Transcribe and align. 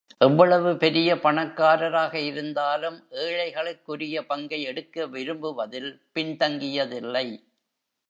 எவ்வளவு 0.21 0.77
பெரிய 0.77 1.19
பணக்காரராக 1.19 2.13
இருந்தாலும் 2.21 2.97
ஏழைகளுக்குரிய 3.25 4.25
பங்கை 4.25 4.61
எடுக்க 4.63 5.07
விரும்புவதில் 5.07 5.91
பின்தங்கியதில்லை. 6.15 7.27